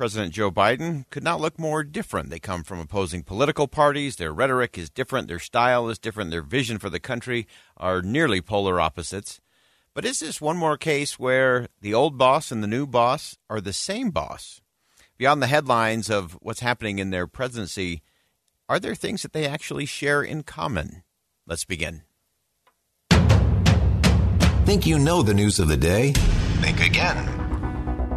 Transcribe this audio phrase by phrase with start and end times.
[0.00, 2.30] President Joe Biden could not look more different.
[2.30, 4.16] They come from opposing political parties.
[4.16, 5.28] Their rhetoric is different.
[5.28, 6.30] Their style is different.
[6.30, 9.42] Their vision for the country are nearly polar opposites.
[9.92, 13.60] But is this one more case where the old boss and the new boss are
[13.60, 14.62] the same boss?
[15.18, 18.00] Beyond the headlines of what's happening in their presidency,
[18.70, 21.02] are there things that they actually share in common?
[21.46, 22.04] Let's begin.
[24.64, 26.12] Think you know the news of the day?
[26.62, 27.49] Think again.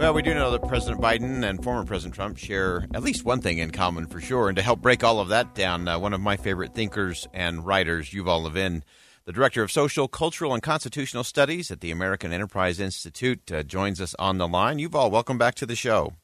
[0.00, 3.42] Well, we do know that President Biden and former President Trump share at least one
[3.42, 4.48] thing in common for sure.
[4.48, 7.66] And to help break all of that down, uh, one of my favorite thinkers and
[7.66, 8.82] writers, Yuval Levin,
[9.26, 14.00] the director of social, cultural, and constitutional studies at the American Enterprise Institute, uh, joins
[14.00, 14.78] us on the line.
[14.78, 16.14] Yuval, welcome back to the show.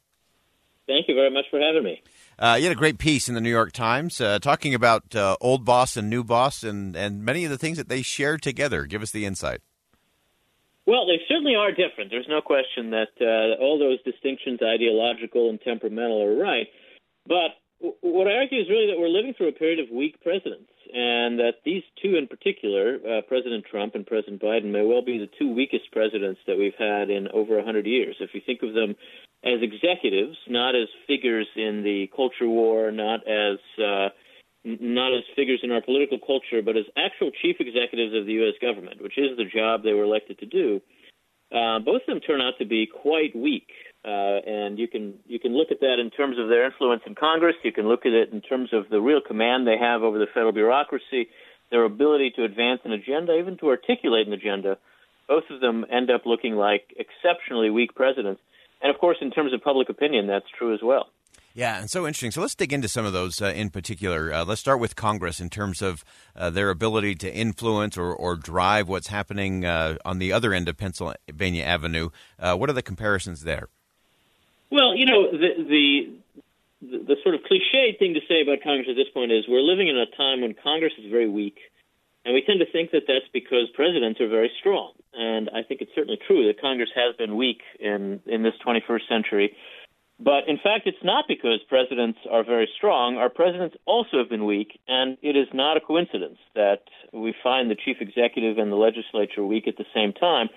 [0.87, 2.03] Thank you very much for having me.
[2.39, 5.37] Uh, you had a great piece in the New York Times uh, talking about uh,
[5.43, 8.87] old boss and new boss and, and many of the things that they share together.
[8.87, 9.61] Give us the insight.
[10.87, 12.11] Well, they certainly are different.
[12.11, 16.69] There's no question that uh, all those distinctions, ideological and temperamental, are right.
[17.27, 20.23] But w- what I argue is really that we're living through a period of weak
[20.23, 25.03] presidents, and that these two in particular, uh, President Trump and President Biden, may well
[25.03, 28.15] be the two weakest presidents that we've had in over 100 years.
[28.21, 28.95] If you think of them
[29.43, 34.09] as executives, not as figures in the culture war, not as uh,
[34.67, 38.55] not as figures in our political culture, but as actual chief executives of the U.S.
[38.61, 40.81] government, which is the job they were elected to do,
[41.55, 43.69] uh, both of them turn out to be quite weak.
[44.05, 47.15] Uh, and you can you can look at that in terms of their influence in
[47.15, 47.57] Congress.
[47.65, 50.27] You can look at it in terms of the real command they have over the
[50.33, 51.29] federal bureaucracy,
[51.71, 54.79] their ability to advance an agenda, even to articulate an agenda.
[55.29, 58.41] Both of them end up looking like exceptionally weak presidents.
[58.81, 61.07] And of course, in terms of public opinion, that's true as well.
[61.57, 62.33] Yeah, and so interesting.
[62.33, 64.31] So let's dig into some of those uh, in particular.
[64.31, 66.05] Uh, let's start with Congress in terms of
[66.37, 70.69] uh, their ability to influence or, or drive what's happening uh, on the other end
[70.69, 72.11] of Pennsylvania Avenue.
[72.39, 73.69] Uh, what are the comparisons there?
[74.71, 76.11] Well, you know, the, the
[76.83, 79.89] the sort of cliched thing to say about Congress at this point is we're living
[79.89, 81.57] in a time when Congress is very weak,
[82.27, 84.93] and we tend to think that that's because presidents are very strong.
[85.15, 89.09] And I think it's certainly true that Congress has been weak in in this 21st
[89.09, 89.57] century.
[90.19, 93.17] But in fact, it's not because presidents are very strong.
[93.19, 97.71] Our presidents also have been weak, and it is not a coincidence that we find
[97.71, 100.49] the chief executive and the legislature weak at the same time.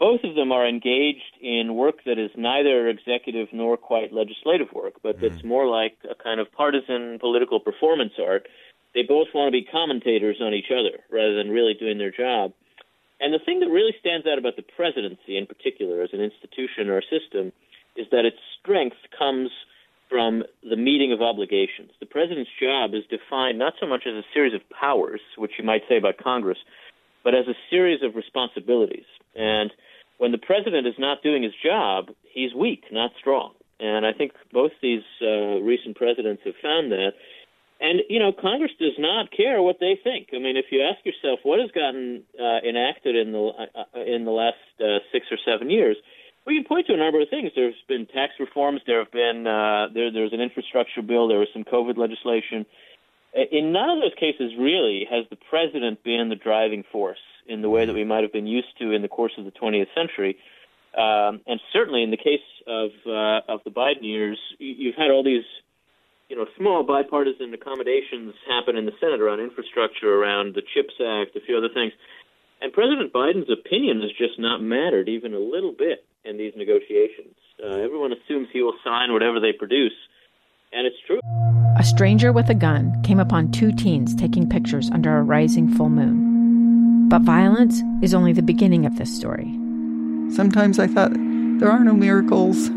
[0.00, 4.94] Both of them are engaged in work that is neither executive nor quite legislative work,
[5.02, 5.48] but that's mm-hmm.
[5.48, 8.48] more like a kind of partisan political performance art.
[8.94, 12.52] They both want to be commentators on each other rather than really doing their job.
[13.20, 16.88] And the thing that really stands out about the presidency in particular as an institution
[16.88, 17.52] or a system
[17.96, 19.50] is that its strength comes
[20.08, 21.90] from the meeting of obligations.
[22.00, 25.64] The president's job is defined not so much as a series of powers, which you
[25.64, 26.58] might say about Congress,
[27.22, 29.06] but as a series of responsibilities.
[29.34, 29.72] And
[30.18, 33.52] when the president is not doing his job, he's weak, not strong.
[33.80, 37.12] And I think both these uh, recent presidents have found that.
[37.80, 40.28] And you know, Congress does not care what they think.
[40.32, 44.24] I mean, if you ask yourself what has gotten uh, enacted in the uh, in
[44.24, 45.96] the last uh, six or seven years,
[46.46, 47.50] we can point to a number of things.
[47.56, 48.80] There's been tax reforms.
[48.86, 50.12] There have been uh, there.
[50.12, 51.28] There's an infrastructure bill.
[51.28, 52.66] There was some COVID legislation.
[53.50, 57.18] In none of those cases, really, has the president been the driving force
[57.48, 59.50] in the way that we might have been used to in the course of the
[59.50, 60.36] 20th century.
[60.96, 65.24] Um, and certainly, in the case of uh, of the Biden years, you've had all
[65.24, 65.42] these,
[66.28, 71.36] you know, small bipartisan accommodations happen in the Senate around infrastructure, around the CHIPS Act,
[71.36, 71.92] a few other things.
[72.64, 77.34] And President Biden's opinion has just not mattered even a little bit in these negotiations.
[77.62, 79.92] Uh, everyone assumes he will sign whatever they produce,
[80.72, 81.20] and it's true.
[81.78, 85.90] A stranger with a gun came upon two teens taking pictures under a rising full
[85.90, 87.06] moon.
[87.10, 89.52] But violence is only the beginning of this story.
[90.34, 92.70] Sometimes I thought, there are no miracles.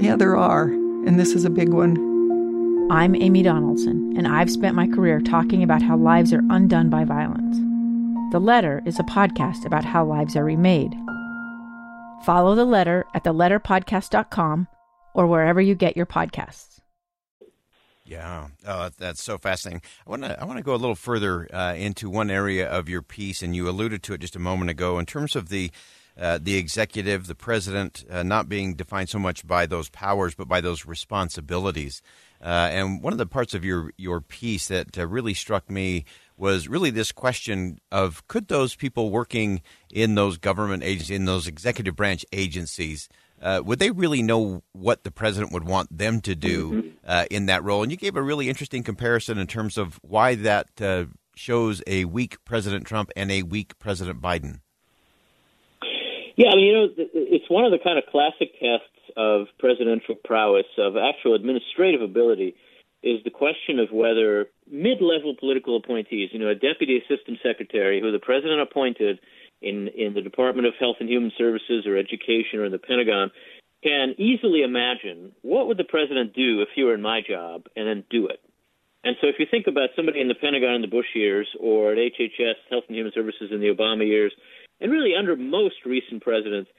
[0.00, 2.86] Yeah, there are, and this is a big one.
[2.92, 7.02] I'm Amy Donaldson, and I've spent my career talking about how lives are undone by
[7.02, 7.58] violence.
[8.30, 10.94] The Letter is a podcast about how lives are remade.
[12.26, 14.68] Follow The Letter at theletterpodcast.com
[15.14, 16.80] or wherever you get your podcasts.
[18.04, 19.80] Yeah, oh, that's so fascinating.
[20.06, 22.86] I want to I want to go a little further uh, into one area of
[22.86, 25.70] your piece, and you alluded to it just a moment ago in terms of the
[26.18, 30.48] uh, the executive, the president, uh, not being defined so much by those powers, but
[30.48, 32.02] by those responsibilities.
[32.42, 36.04] Uh, and one of the parts of your your piece that uh, really struck me
[36.38, 41.46] was really this question of could those people working in those government agencies, in those
[41.46, 43.08] executive branch agencies,
[43.42, 46.88] uh, would they really know what the president would want them to do mm-hmm.
[47.06, 47.82] uh, in that role?
[47.82, 51.04] And you gave a really interesting comparison in terms of why that uh,
[51.34, 54.60] shows a weak President Trump and a weak President Biden.
[56.36, 58.86] Yeah, I mean, you know, it's one of the kind of classic tests
[59.16, 62.54] of presidential prowess, of actual administrative ability
[63.02, 68.10] is the question of whether mid-level political appointees, you know, a deputy assistant secretary who
[68.10, 69.20] the president appointed
[69.60, 73.30] in in the Department of Health and Human Services or Education or in the Pentagon,
[73.82, 77.86] can easily imagine what would the president do if he were in my job, and
[77.86, 78.40] then do it.
[79.04, 81.92] And so, if you think about somebody in the Pentagon in the Bush years, or
[81.92, 84.32] at HHS, Health and Human Services in the Obama years,
[84.80, 86.70] and really under most recent presidents,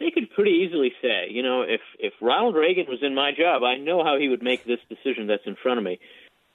[0.00, 3.62] they could pretty easily say, you know, if if Ronald Reagan was in my job,
[3.62, 6.00] I know how he would make this decision that's in front of me.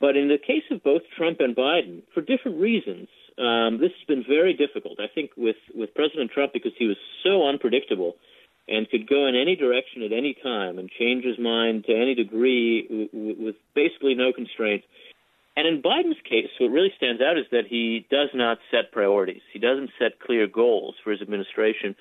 [0.02, 3.08] But in the case of both Trump and Biden, for different reasons,
[3.38, 5.00] um, this has been very difficult.
[5.00, 8.16] I think with with President Trump because he was so unpredictable
[8.68, 12.16] and could go in any direction at any time and change his mind to any
[12.16, 14.86] degree w- with basically no constraints.
[15.56, 19.44] And in Biden's case, what really stands out is that he does not set priorities.
[19.54, 21.96] He doesn't set clear goals for his administration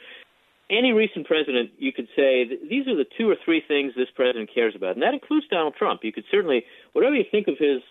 [0.70, 4.50] any recent president, you could say these are the two or three things this president
[4.52, 6.00] cares about, and that includes Donald Trump.
[6.05, 7.82] You could certainly, whatever you think of his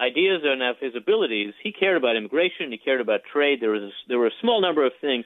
[0.00, 3.58] ideas and of his abilities, he cared about immigration, he cared about trade.
[3.60, 5.24] There was a, there were a small number of things.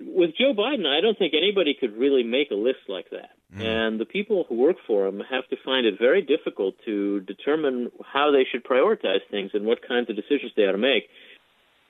[0.00, 3.30] With Joe Biden, I don't think anybody could really make a list like that.
[3.52, 3.64] Mm.
[3.64, 7.90] And the people who work for him have to find it very difficult to determine
[8.04, 11.08] how they should prioritize things and what kinds of decisions they ought to make.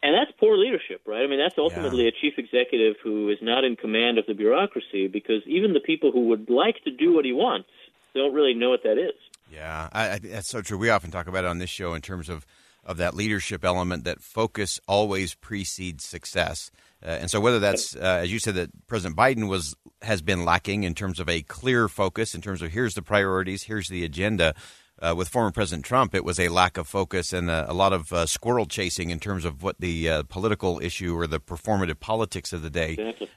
[0.02, 1.22] And that's poor leadership, right?
[1.22, 2.10] I mean, that's ultimately yeah.
[2.10, 6.12] a chief executive who is not in command of the bureaucracy because even the people
[6.12, 7.68] who would like to do what he wants
[8.14, 9.14] don't really know what that is.
[9.52, 10.78] Yeah, I, I, that's so true.
[10.78, 12.46] We often talk about it on this show in terms of,
[12.84, 16.70] of that leadership element that focus always precedes success.
[17.02, 20.44] Uh, and so, whether that's uh, as you said that President Biden was has been
[20.44, 24.04] lacking in terms of a clear focus, in terms of here's the priorities, here's the
[24.04, 24.54] agenda,
[25.00, 27.92] uh, with former President Trump, it was a lack of focus and a, a lot
[27.92, 32.00] of uh, squirrel chasing in terms of what the uh, political issue or the performative
[32.00, 32.96] politics of the day.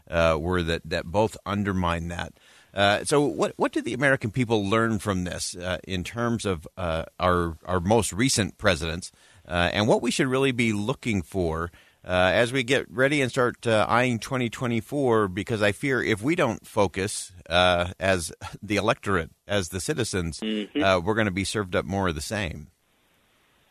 [0.09, 2.33] Uh, were that, that both undermine that.
[2.73, 6.67] Uh, so, what what did the American people learn from this uh, in terms of
[6.77, 9.11] our our most recent presidents,
[9.45, 11.71] and what we should really be looking for
[12.03, 16.35] uh, as we get ready and start uh, eyeing 2024, because I fear if we
[16.35, 18.31] don't focus uh, as
[18.63, 20.81] the electorate, as the citizens, mm-hmm.
[20.81, 22.67] Uh, we're going to be served up more of the same.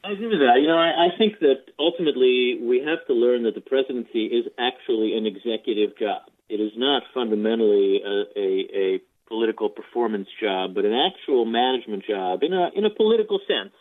[0.03, 0.61] I agree with that.
[0.61, 4.47] You know, I, I think that ultimately we have to learn that the presidency is
[4.59, 6.23] actually an executive job.
[6.49, 12.43] It is not fundamentally a, a, a political performance job, but an actual management job
[12.43, 13.75] in a in a political sense.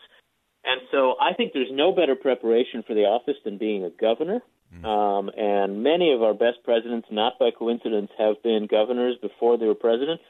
[0.64, 4.42] And so I think there's no better preparation for the office than being a governor.
[4.76, 4.86] Mm.
[4.86, 9.66] Um, and many of our best presidents, not by coincidence, have been governors before they
[9.66, 10.22] were president.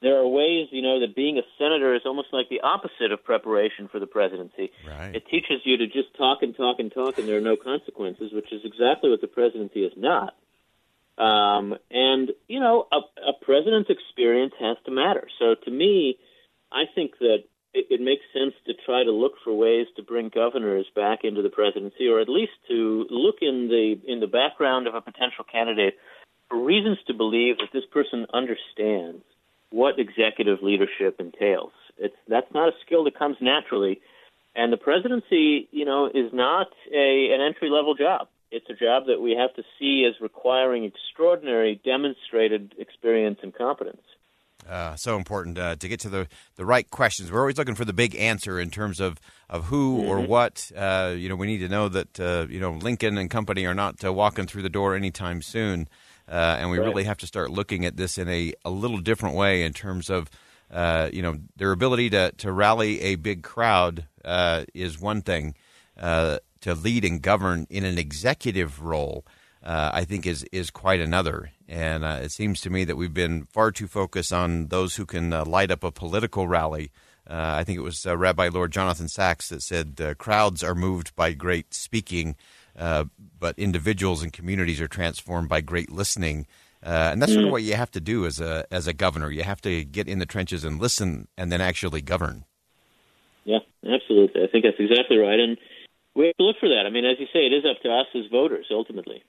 [0.00, 3.24] There are ways, you know, that being a senator is almost like the opposite of
[3.24, 4.70] preparation for the presidency.
[4.86, 5.14] Right.
[5.14, 8.32] It teaches you to just talk and talk and talk, and there are no consequences,
[8.32, 10.34] which is exactly what the presidency is not.
[11.18, 15.26] Um, and you know, a, a president's experience has to matter.
[15.40, 16.16] So to me,
[16.70, 17.42] I think that
[17.74, 21.42] it, it makes sense to try to look for ways to bring governors back into
[21.42, 25.44] the presidency, or at least to look in the in the background of a potential
[25.50, 25.94] candidate
[26.48, 29.22] for reasons to believe that this person understands
[29.70, 31.72] what executive leadership entails.
[31.98, 34.00] It's that's not a skill that comes naturally,
[34.56, 38.28] and the presidency, you know, is not a an entry level job.
[38.50, 44.00] It's a job that we have to see as requiring extraordinary demonstrated experience and competence.
[44.68, 47.32] Uh, so important uh, to get to the, the right questions.
[47.32, 50.08] We're always looking for the big answer in terms of, of who mm-hmm.
[50.08, 50.70] or what.
[50.76, 53.74] Uh, you know, we need to know that uh, you know Lincoln and company are
[53.74, 55.88] not uh, walking through the door anytime soon,
[56.28, 56.84] uh, and we right.
[56.86, 60.10] really have to start looking at this in a, a little different way in terms
[60.10, 60.30] of
[61.12, 64.04] you know their ability to to rally a big crowd
[64.74, 65.54] is one thing.
[65.96, 69.24] to lead and govern in an executive role
[69.62, 71.52] uh, I think is is quite another.
[71.68, 75.04] And uh, it seems to me that we've been far too focused on those who
[75.04, 76.90] can uh, light up a political rally.
[77.28, 81.14] Uh, I think it was uh, Rabbi Lord Jonathan Sachs that said, "Crowds are moved
[81.14, 82.36] by great speaking."
[82.78, 83.04] uh,
[83.38, 86.46] but individuals and communities are transformed by great listening.
[86.82, 89.30] Uh, and that's sort of what you have to do as a as a governor.
[89.30, 92.44] You have to get in the trenches and listen, and then actually govern.
[93.44, 94.44] Yeah, absolutely.
[94.44, 95.58] I think that's exactly right, and
[96.14, 96.84] we have to look for that.
[96.86, 99.24] I mean, as you say, it is up to us as voters ultimately.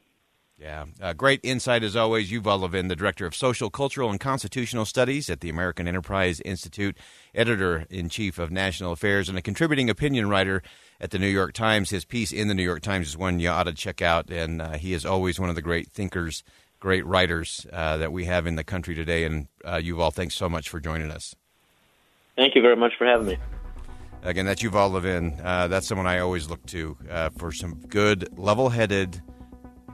[0.60, 2.30] Yeah, uh, great insight as always.
[2.30, 6.98] Yuval Levin, the director of social, cultural, and constitutional studies at the American Enterprise Institute,
[7.34, 10.62] editor in chief of national affairs, and a contributing opinion writer
[11.00, 11.92] at the New York Times.
[11.92, 14.62] His piece in the New York Times is one you ought to check out, and
[14.62, 16.44] uh, he is always one of the great thinkers,
[16.82, 19.24] great writers uh, that we have in the country today.
[19.24, 21.34] And uh, Yuval, thanks so much for joining us.
[22.36, 23.38] Thank you very much for having me.
[24.24, 25.40] Again, that's Yuval Levin.
[25.42, 29.22] Uh, that's someone I always look to uh, for some good, level-headed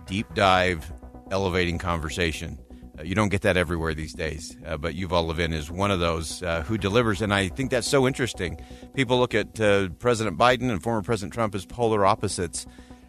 [0.05, 0.91] deep dive,
[1.31, 2.59] elevating conversation.
[2.97, 5.99] Uh, you don't get that everywhere these days, uh, but Yuval Levin is one of
[5.99, 8.57] those uh, who delivers, and I think that's so interesting.
[8.93, 12.65] People look at uh, President Biden and former President Trump as polar opposites,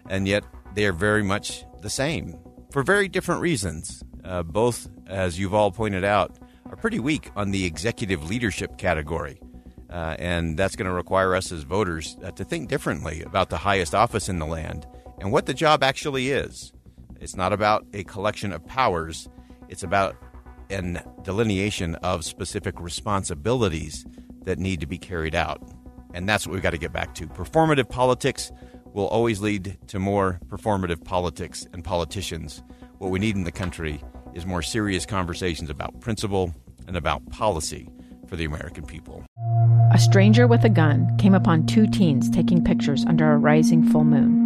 [0.08, 2.36] and yet they are very much the same
[2.70, 4.02] for very different reasons.
[4.24, 6.36] Uh, both, as Yuval pointed out,
[6.68, 9.40] are pretty weak on the executive leadership category.
[9.88, 13.94] Uh, and that's going to require us as voters to think differently about the highest
[13.94, 14.84] office in the land
[15.20, 16.72] and what the job actually is.
[17.20, 19.28] It's not about a collection of powers,
[19.68, 20.16] it's about
[20.70, 24.04] an delineation of specific responsibilities
[24.44, 25.62] that need to be carried out.
[26.14, 27.26] And that's what we've got to get back to.
[27.26, 28.50] Performative politics
[28.92, 32.62] will always lead to more performative politics and politicians.
[32.98, 34.00] What we need in the country
[34.34, 36.54] is more serious conversations about principle
[36.86, 37.88] and about policy
[38.26, 39.24] for the American people.
[39.92, 44.04] A stranger with a gun came upon two teens taking pictures under a rising full
[44.04, 44.45] moon.